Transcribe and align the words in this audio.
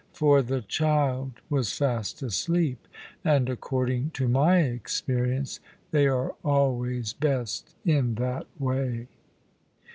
For 0.13 0.41
the 0.41 0.61
child 0.61 1.33
was 1.47 1.73
fast 1.77 2.23
asleep; 2.23 2.87
and, 3.23 3.47
according 3.47 4.09
to 4.15 4.27
my 4.27 4.61
experience, 4.63 5.59
they 5.91 6.07
are 6.07 6.33
always 6.43 7.13
best 7.13 7.75
in 7.85 8.15
that 8.15 8.47
way. 8.57 9.09